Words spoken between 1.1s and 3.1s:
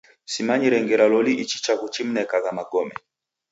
loli ichi chaghu chimnekagha magome.